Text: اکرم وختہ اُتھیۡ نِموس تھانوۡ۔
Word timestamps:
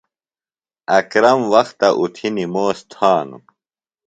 اکرم 0.97 1.39
وختہ 1.51 1.87
اُتھیۡ 1.99 2.31
نِموس 2.35 2.79
تھانوۡ۔ 2.91 3.43